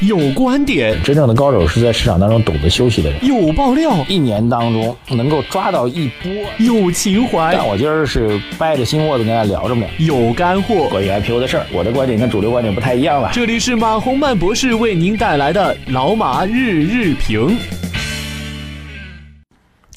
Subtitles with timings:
[0.00, 3.24] 有观点，真正的高手是在市场当中懂得休息的人。
[3.24, 6.30] 有爆料，一年当中能够抓到一波。
[6.58, 9.86] 有情怀，但我今儿是掰着心窝子跟大家聊着呢。
[9.98, 13.30] 有干货，关于 IPO 的事儿，我的观点跟主流观点不太一样了。
[13.32, 17.56] 这里是马洪曼博士为您带来的老马日日评。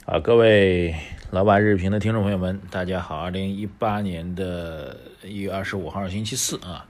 [0.05, 0.95] 啊，各位
[1.31, 3.17] 老马日评的听众朋友们，大家好！
[3.17, 4.95] 二零一八年的
[5.27, 6.85] 一月二十五号，星期四啊。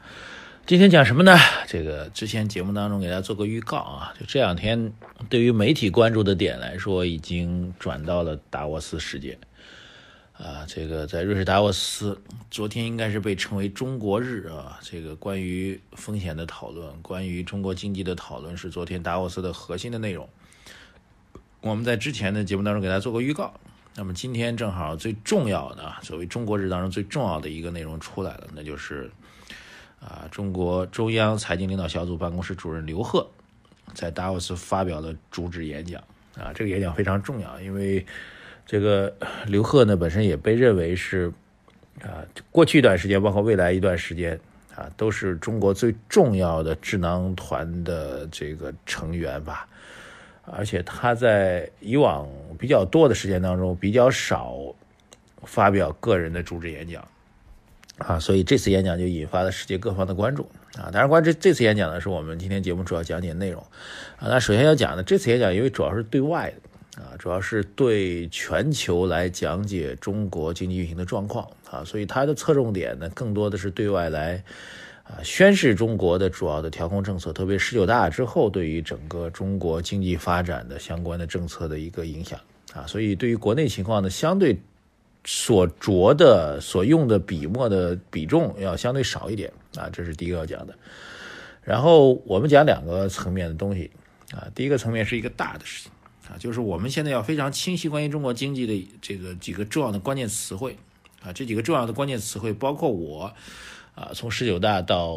[0.69, 1.35] 今天讲什么呢？
[1.65, 4.93] 这个之前节目当中给大家做个预告啊，就这两天
[5.27, 9.35] 对于媒体关注的点来说，已经转到了达沃斯事件
[10.33, 10.63] 啊。
[10.67, 14.79] 这个在瑞士达沃斯，昨天应该是被称为中国日啊。
[14.83, 20.29] 这个关于风险的讨论，关于中国经济的讨论，是昨天达沃斯的核心的内容。
[21.61, 23.51] 我们在之前的节目当中给大家做过预告，
[23.95, 29.09] 那么今天正好最重要的，作为中国日当中最重要的一个内容出来了，那就是。
[29.99, 33.29] 啊，中国中央财经领导小组办公室主任刘鹤
[33.93, 36.01] 在达沃斯发表了主旨演讲。
[36.37, 38.05] 啊，这个演讲非常重要，因为
[38.65, 39.13] 这个
[39.45, 41.29] 刘鹤呢本身也被认为是
[42.01, 44.39] 啊，过去一段时间，包括未来一段时间
[44.73, 49.67] 啊，都是中国最重要的智囊团的这个成员吧。
[50.45, 54.55] 而且他在以往比较多的时间当中，比较少
[55.43, 57.05] 发表个人的主旨演讲。
[57.99, 60.89] 啊，所以这次演讲就引发了世界各方的关注啊。
[60.91, 63.61] 当然，关于这这次演讲呢，是我们今天节目主要讲解内容
[64.17, 64.27] 啊。
[64.27, 66.51] 那首先要讲的，这次演讲因为主要是对外
[66.95, 74.41] 的啊，主要是对全球来讲解中国经济运行的状况啊，所以它的侧重点呢，更多的是对外来
[75.03, 82.39] 啊宣示中国的主要的调控政策，特别十九大之后对于整个中国经济发展的相关的政策的一个影响
[82.73, 82.87] 啊。
[82.87, 84.57] 所以对于国内情况呢，相对。
[85.25, 90.73] 所着的、所用的笔墨的比重要相对少一点啊，这是第一个要讲的。
[91.61, 93.91] 然后我们讲两个层面的东西
[94.31, 95.91] 啊，第一个层面是一个大的事情
[96.29, 100.77] 啊，就是我们现在要非常清晰关于中国经济的这个几个重要的关键词汇
[101.21, 103.31] 啊，这几个重要的关键词汇包括我
[103.93, 105.15] 啊，从十九大到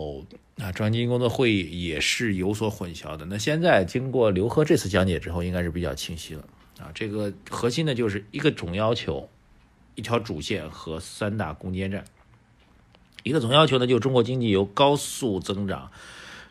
[0.58, 3.24] 啊中央经济工作会议也是有所混淆的。
[3.26, 6.44] 那现在经过刘贺这次讲解之后，应该是比较清晰了
[6.80, 6.90] 啊。
[6.92, 9.28] 这个核心的就是一个总要求。
[9.94, 12.04] 一条主线和三大攻坚战，
[13.22, 15.90] 一个总要求呢，就是中国经济由高速增长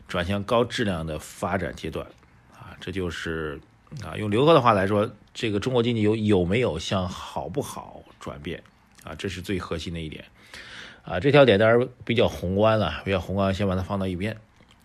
[0.06, 2.06] 转向高质量的发展阶段，
[2.52, 3.60] 啊，这就是
[4.04, 8.62] 啊，用刘哥的话来说，这个中国经济有有没有向好不好转变，
[9.02, 10.24] 啊，这是最核心的一点，
[11.02, 14.36] 啊，这条点当然比较宏观了，比较宏观，先把它放到一边。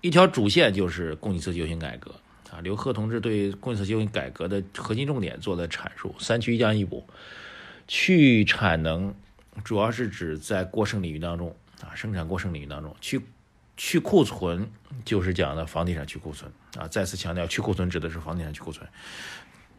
[0.02, 2.12] 一条主线就是供给侧结构性改革，
[2.52, 7.08] 啊，刘贺同志对供给侧结构性改革的核心重点做了阐述，三去一降一补。
[7.88, 9.14] 去产能
[9.64, 13.22] 主要是指在过剩领域当中啊，生产过剩领域当中去
[13.78, 14.70] 去库存，
[15.06, 16.88] 就是讲的房地产去库存啊。
[16.88, 18.88] 再次强调，去库存指的是房地产去库存。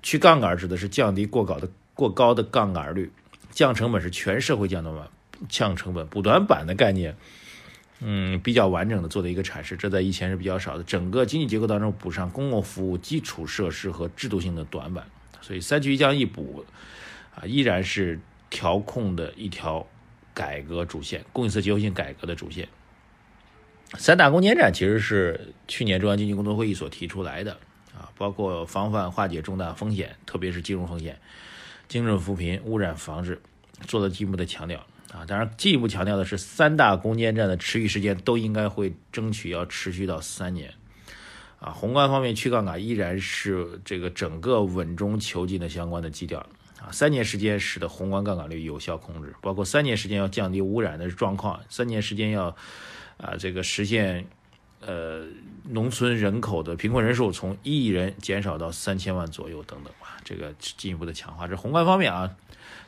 [0.03, 3.11] 去杠杆指的是降低过高的过高的杠杆率，
[3.51, 5.09] 降成本是全社会降短板，
[5.49, 7.17] 降成本补短板的概念，
[8.01, 10.85] 嗯，比较完整的做的一个阐释，这在以前是比较少的。
[10.85, 15.05] 整个经济结构当中补上公共服务、基础设施和制度性的短板，
[15.41, 16.65] 所以三去一降一补。
[17.38, 18.19] 啊，依然是
[18.50, 19.87] 调控的一条
[20.34, 22.69] 改革主线，供给侧结构性改革的主线。
[23.94, 27.53] 三大攻坚战其实是去年中央经济工作会议所提出来的
[27.97, 31.19] 啊，包括防范化解重大风险，特别是金融风险、
[31.87, 33.41] 精准扶贫、污染防治，
[33.87, 34.78] 做了进一步的强调
[35.12, 35.25] 啊。
[35.27, 40.75] 当然，进一步强调的是，三大攻坚战的持续时间都应该会争取要持续到三年
[41.60, 41.71] 啊。
[41.71, 46.44] 宏观方面，去杠杆依然是这个整个稳中求进的相关的基调。
[46.81, 52.55] 啊，三年时间使得宏观杠杆率有效控制，包括三年时间要降低污染的状况，三年时间要
[53.16, 54.25] 啊这个实现
[54.81, 55.25] 呃
[55.65, 61.49] 农村人口的贫困人数从一亿人减少到三千万左右等等吧，这个进一步的强化。
[61.49, 62.37] 这宏观方面啊，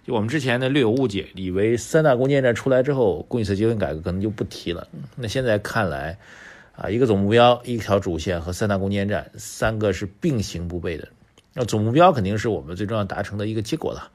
[0.04, 4.86] 就我们之前呢略有误解，以为三大攻坚战出来之后，供给侧结构改革可能就不提了。
[5.16, 6.16] 那现在看来
[6.76, 11.08] 啊，一个总目标、一条主线和三大攻坚战三个是并行不悖的。
[11.52, 14.10] 那总目标肯定是我们最重要达成的一个结果了。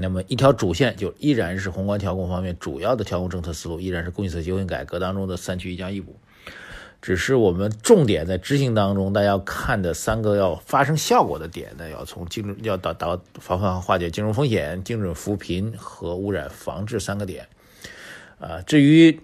[0.00, 6.14] 那么一条主线就依然是宏观调控方面主要的调控政策思路，依然是供给侧结构性改革当中的三去一降一补。
[7.00, 17.46] 只是我们重点在执行当中，大家要看的三个要发生效果的点呢，要从精准要达到防范和化解金融风险、精准扶贫和污染防治三个点。
[18.38, 19.20] 啊，至于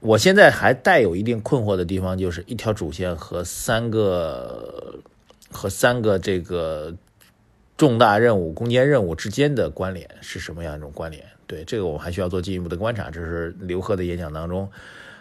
[0.00, 5.00] 我现在还带有一定困惑的地方，就是一条主线和三个。
[5.50, 6.94] 和三个这个
[7.76, 11.24] 重大任务、攻坚任务之间的关联是什么样一种关联？
[11.46, 13.10] 对这个，我们还需要做进一步的观察。
[13.10, 14.70] 这是刘鹤的演讲当中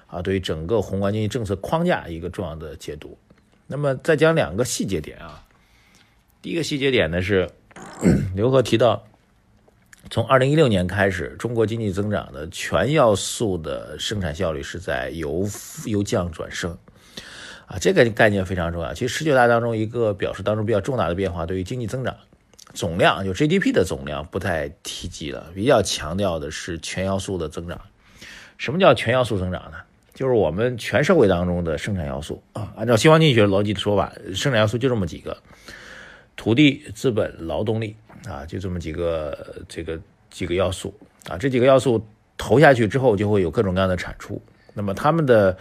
[0.08, 3.18] 啊，对于整个宏观经济政策框架一个重要的解读
[3.66, 5.44] 那么再讲两个细节点啊。
[6.42, 7.50] 第一个细节点呢是
[8.36, 9.04] 刘贺提到，
[10.10, 15.48] 从二零一六年开始，中国经济增长的全要素的生产效率是在由
[15.86, 16.78] 由降转升
[17.68, 18.94] 啊，这个概念非常重要。
[18.94, 22.16] 其实十九大当中一个表述当中比较重大的变化，对于经济增长
[22.74, 27.80] 总量就 GDP 的总量不太提及了，比较强调的是全要素的增长。
[28.58, 29.78] 什么叫全要素增长呢？
[30.14, 35.38] 就是我们全社会当中的生产要素啊，按照西方经济学逻辑的说法，生产要素就这么几个：
[36.36, 37.96] 土地、资本、劳动力
[38.28, 40.00] 啊，就这么几个这个
[40.32, 40.92] 几个要素
[41.30, 41.38] 啊。
[41.38, 42.04] 这几个要素
[42.36, 44.42] 投下去之后，就会有各种各样的产出。
[44.74, 45.56] 那么他们的，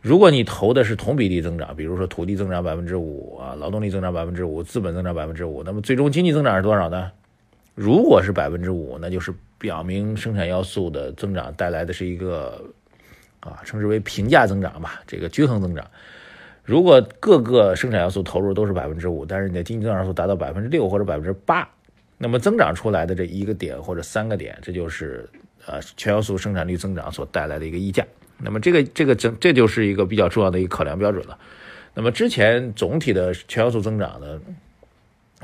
[0.00, 7.10] 如果你投的是同比例增长，比如说土地增长百分之五啊，劳动力增长百分之五，资本增长百分之五，那么最终经济增长是多少呢？
[7.74, 12.62] 如果是百分之五，那就是表明生产要素的增长带来的是一个。
[13.40, 15.88] 啊，称之为平价增长吧，这个均衡增长。
[16.64, 21.66] 如果各个生产要素投入都是百分之五，但是你的经济增长数达到百分之六或者百分之八，
[22.18, 25.30] 那么增长出来的这一个点或者三个点，这就是
[25.66, 28.04] 呃全要素生产率增长所带来的一个溢价。
[28.42, 31.38] 那么这个这个增这就是一个比较重要的一个考量标准了。
[31.94, 34.40] 那么之前总体的全要素增长的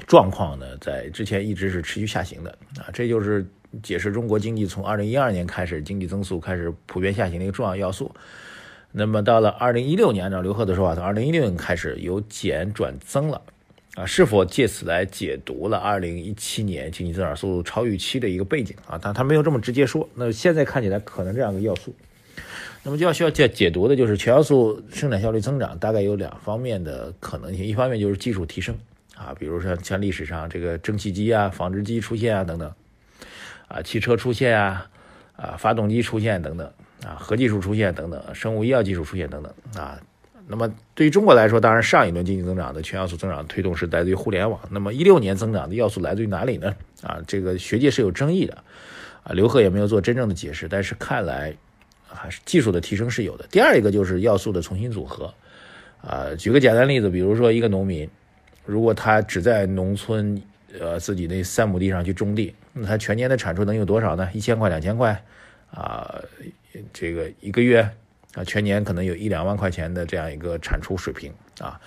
[0.06, 3.46] 状况呢，在之前一直是持续下行的啊，这就是。
[3.82, 8.14] 解释中国经济从二零一二年开始经济增速开始普遍下行的一个重要要素。
[8.92, 13.42] 那么到了二零一六年，按照刘贺的说法，从二零一六年开始由减转增了
[13.96, 18.96] 啊，是否借此来解读了二零一七年经济增长速度超预期的一个背景啊？
[19.02, 20.08] 但他没有这么直接说。
[20.14, 21.92] 那现在看起来可能这样一个要素。
[22.84, 28.76] 那么就要需要解解读的就是全要素生产效率增长大概有两方面的可能性，一方面就是技术提升
[29.16, 32.72] 啊，比如说像历史上这个蒸汽机啊、纺织机出现啊等等。
[33.66, 34.86] 啊，汽车出现啊，
[35.36, 36.70] 啊，发动机出现等等，
[37.02, 39.98] 啊，核技术出现等等，生物医药技术出现等等，啊，
[40.46, 44.60] 那么对于中国来说，当然上一轮经济增长的全要素增长推动是来自于互联网。
[44.70, 46.76] 那么一六年增长的要素来自于哪里呢？
[47.02, 48.62] 啊，这个学界是有争议的，
[49.22, 51.56] 啊，刘贺也没有做真正的解释，但是看来
[52.14, 53.46] 还是技术的提升是有的。
[53.50, 55.34] 第二一个就是要素的重新组合，
[56.00, 58.08] 啊，举个简单例子，比如说一个农民，
[58.64, 60.40] 如果他只在农村。
[60.80, 64.28] 呃，自己那三亩地上去种地，那他全年的产出能有多少呢？
[64.34, 65.24] 一千块、两千块，
[65.70, 66.20] 啊，
[66.92, 67.88] 这个一个月
[68.34, 71.80] 啊，全年可能有一两万块钱的这样一个产出水平啊。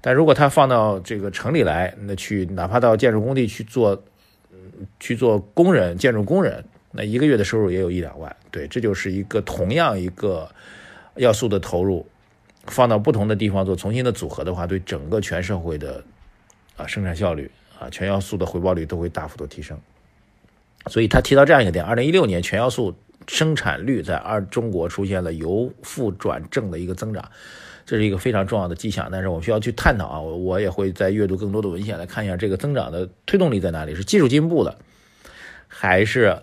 [0.00, 4.02] 但如果他放到这个城里来，那去哪怕到建筑工地去做，
[4.98, 8.34] 去做工人、建筑工人，那一个月的收入也有一两万。
[8.50, 10.48] 对，这就是一个同样一个
[11.16, 12.06] 要素的投入，
[12.66, 16.04] 放到不同的地方做重新的组合的话，对整个全社会的
[16.76, 17.50] 啊生产效率。
[17.78, 19.76] 啊，全要素的回报率都会大幅度提升，
[20.86, 22.94] 所以他提到这样一个点：，二零一六年全要素
[23.26, 27.28] 生产率在二中国出现了由负转正的一个增长，
[27.84, 29.08] 这是一个非常重要的迹象。
[29.10, 34.78] 但是我们需要去探讨啊，我也会在阅读更多的文献来看一下这个增长的推动力在哪里，是技术进步了，
[35.66, 36.40] 还是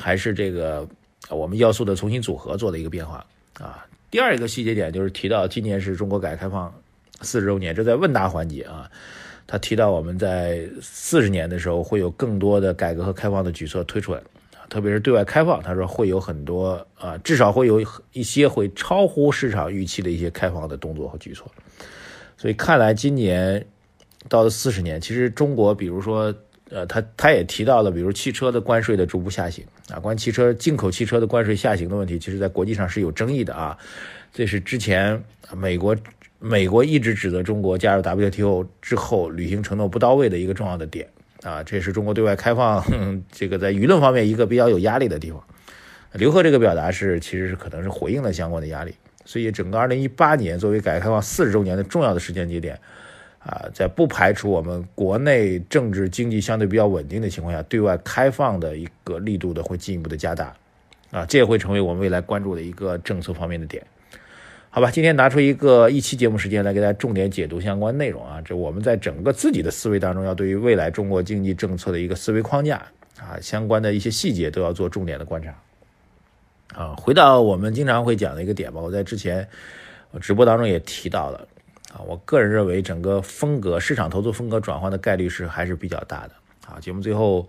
[0.00, 0.88] 还是这个
[1.28, 3.24] 我们要素的重新组合做的一个变化
[3.60, 3.86] 啊？
[4.10, 6.74] 第二一个细节点就是提到今年是中国改革开放
[7.20, 8.90] 四十周年，这在问答环节啊。
[9.46, 14.22] 他提到，我们在四十年的时候会有更多的改革和开放的举措推出来，
[14.68, 15.60] 特别是对外开放。
[15.60, 21.50] 他说会有很多啊，至少会有一些会超乎市场预期的一些开放的动作和举措。
[22.36, 23.66] 所以看来今年
[24.28, 26.32] 到了四十年，其实中国，比如说，
[26.70, 33.76] 呃，他他也提到了，比如汽车的关税的逐步下行啊，关于汽车进口汽车的关税下行的问题，其实在国际上是有争议的啊。
[34.32, 35.22] 这是之前
[35.54, 35.96] 美国。
[36.42, 41.06] 美国一直指责中国加入 WTO 之后履行承诺不到位的一个重要的点
[41.42, 42.82] 啊，这也是中国对外开放
[43.30, 45.44] 这个在舆论方面一个比较有压力的地方。
[46.14, 48.94] 刘贺这个表达是其实是可能是回应了相关的压力，
[49.26, 52.80] 所以整个2018年作为改革开放四十周年的重要的时间节点
[53.40, 60.54] 啊，在不排除我们国内政治经济相对比较稳定的情况下，对外开放的一个力度的会进一步的加大
[61.10, 63.82] 啊，这也会成为我们未来关注的一个政策方面的点。
[64.68, 72.76] 好吧，今天拿出一个一期节目时间来给大家重点解读相关内容啊，这我们在整个自己的思维当中，要对于未来中国经济政策的一个思维框架
[73.18, 75.54] 啊，相关的一些细节都要做重点的观察。
[76.74, 79.48] 啊，回到我们经常会讲的一个点吧，我在之前
[80.20, 81.48] 直播当中也提到了
[81.92, 86.34] 啊，我个人认为整个风格市场投资风格转换的概率是还是比较大的。
[86.66, 87.48] 啊，节目最后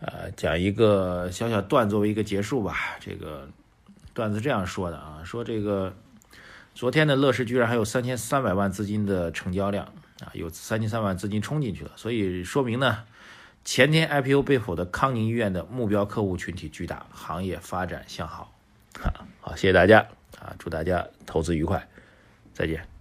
[0.00, 2.96] 呃讲一个小小段作为一个结束吧。
[3.00, 3.48] 这个
[4.14, 5.92] 段子这样说的啊，说这个。
[6.74, 9.86] 昨天的乐视居然还有三千三百万资金的成交量
[10.20, 13.04] 啊，有三千三百万资金冲进去了，所以说明呢，
[13.64, 18.52] 前天 IPO 被否的康宁医院的目标客户群体巨大，行业发展向好。
[19.40, 20.00] 好，谢谢大家
[20.38, 21.88] 啊，祝大家投资愉快，
[22.52, 22.95] 再见。